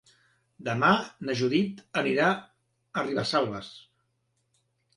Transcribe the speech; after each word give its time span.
Demà 0.69 0.87
na 1.27 1.35
Judit 1.41 1.83
anirà 2.03 2.31
a 3.03 3.07
Ribesalbes. 3.07 3.73